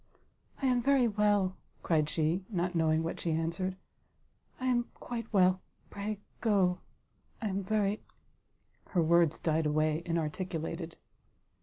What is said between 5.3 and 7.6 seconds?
well, pray go, I